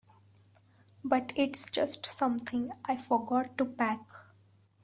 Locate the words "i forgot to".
2.85-3.65